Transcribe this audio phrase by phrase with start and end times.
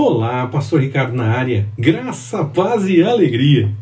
[0.00, 1.68] Olá, Pastor Ricardo na área.
[1.76, 3.74] Graça, paz e alegria.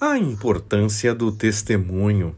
[0.00, 2.34] A importância do testemunho.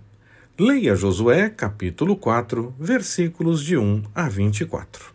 [0.61, 5.15] Leia Josué, capítulo 4, versículos de 1 a 24.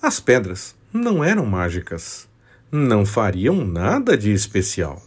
[0.00, 2.26] As pedras não eram mágicas,
[2.72, 5.02] não fariam nada de especial,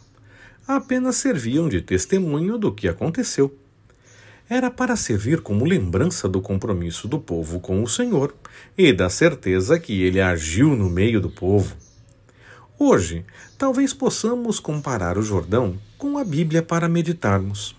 [0.68, 3.58] apenas serviam de testemunho do que aconteceu
[4.54, 8.35] era para servir como lembrança do compromisso do povo com o Senhor
[8.77, 11.75] e da certeza que ele agiu no meio do povo.
[12.77, 13.25] Hoje,
[13.58, 17.75] talvez possamos comparar o Jordão com a Bíblia para meditarmos.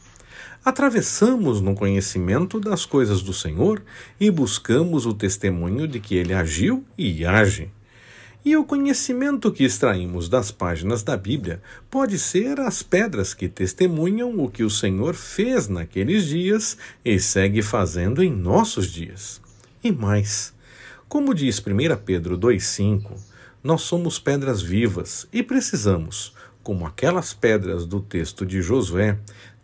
[0.64, 3.80] Atravessamos no conhecimento das coisas do Senhor
[4.18, 7.70] e buscamos o testemunho de que ele agiu e age.
[8.44, 14.38] E o conhecimento que extraímos das páginas da Bíblia pode ser as pedras que testemunham
[14.38, 19.40] o que o Senhor fez naqueles dias e segue fazendo em nossos dias.
[19.82, 20.52] E mais,
[21.08, 23.12] como diz 1 Pedro 2,5,
[23.62, 29.18] nós somos pedras vivas e precisamos, como aquelas pedras do texto de Josué,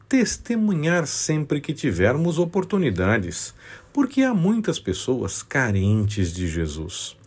[0.08, 3.54] testemunhar sempre que tivermos oportunidades,
[3.92, 7.19] porque há muitas pessoas carentes de Jesus.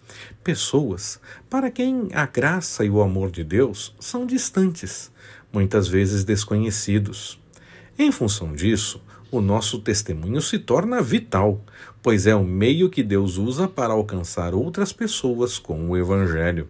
[0.43, 1.19] Pessoas
[1.49, 5.11] para quem a graça e o amor de Deus são distantes,
[5.51, 7.39] muitas vezes desconhecidos.
[7.97, 11.59] Em função disso, o nosso testemunho se torna vital,
[12.01, 16.69] pois é o meio que Deus usa para alcançar outras pessoas com o Evangelho.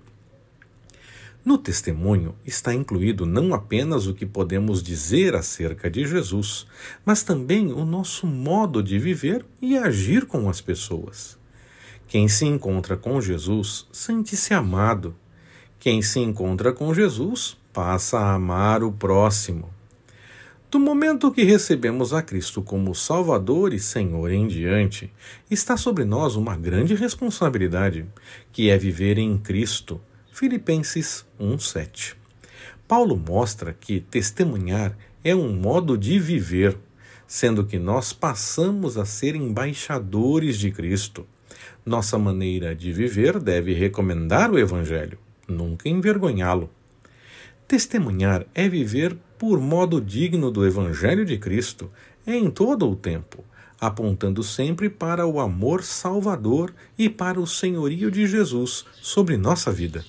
[1.45, 6.65] No testemunho está incluído não apenas o que podemos dizer acerca de Jesus,
[7.05, 11.37] mas também o nosso modo de viver e agir com as pessoas.
[12.07, 15.15] Quem se encontra com Jesus sente-se amado.
[15.79, 19.73] Quem se encontra com Jesus passa a amar o próximo.
[20.73, 25.11] Do momento que recebemos a Cristo como Salvador e Senhor em diante,
[25.49, 28.07] está sobre nós uma grande responsabilidade,
[28.51, 30.01] que é viver em Cristo.
[30.31, 32.15] Filipenses 1:7.
[32.87, 36.75] Paulo mostra que testemunhar é um modo de viver,
[37.27, 41.27] sendo que nós passamos a ser embaixadores de Cristo.
[41.85, 46.69] Nossa maneira de viver deve recomendar o Evangelho, nunca envergonhá-lo.
[47.67, 51.91] Testemunhar é viver por modo digno do Evangelho de Cristo
[52.25, 53.43] em todo o tempo,
[53.79, 60.05] apontando sempre para o amor salvador e para o senhorio de Jesus sobre nossa vida.